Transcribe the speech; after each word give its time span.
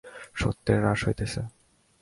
সত্যের 0.35 0.77
হ্রাস 0.81 0.99
হইতেছে। 1.07 1.41